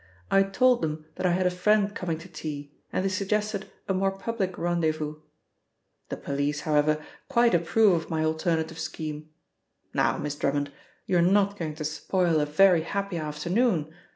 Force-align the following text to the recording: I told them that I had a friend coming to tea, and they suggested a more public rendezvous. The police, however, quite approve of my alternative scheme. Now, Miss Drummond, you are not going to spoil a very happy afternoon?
I 0.31 0.41
told 0.41 0.81
them 0.81 1.05
that 1.13 1.27
I 1.27 1.31
had 1.33 1.45
a 1.45 1.51
friend 1.51 1.93
coming 1.93 2.17
to 2.17 2.27
tea, 2.27 2.73
and 2.91 3.05
they 3.05 3.09
suggested 3.09 3.69
a 3.87 3.93
more 3.93 4.09
public 4.09 4.57
rendezvous. 4.57 5.21
The 6.09 6.17
police, 6.17 6.61
however, 6.61 7.05
quite 7.29 7.53
approve 7.53 7.93
of 7.93 8.09
my 8.09 8.25
alternative 8.25 8.79
scheme. 8.79 9.29
Now, 9.93 10.17
Miss 10.17 10.33
Drummond, 10.33 10.71
you 11.05 11.19
are 11.19 11.21
not 11.21 11.55
going 11.55 11.75
to 11.75 11.85
spoil 11.85 12.39
a 12.39 12.47
very 12.47 12.81
happy 12.81 13.17
afternoon? 13.17 13.93